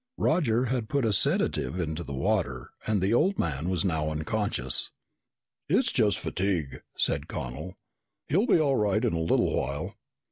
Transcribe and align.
Roger 0.17 0.65
had 0.65 0.89
put 0.89 1.05
a 1.05 1.13
sedative 1.13 1.79
into 1.79 2.03
the 2.03 2.11
water 2.11 2.71
and 2.87 3.03
the 3.03 3.13
old 3.13 3.37
man 3.37 3.69
was 3.69 3.85
now 3.85 4.09
unconscious. 4.09 4.89
"It's 5.69 5.91
just 5.91 6.17
fatigue," 6.17 6.81
said 6.97 7.27
Connel. 7.27 7.75
"He'll 8.27 8.47
be 8.47 8.59
all 8.59 8.77
right 8.77 9.05
in 9.05 9.13
a 9.13 9.19
little 9.21 9.55
while." 9.55 9.95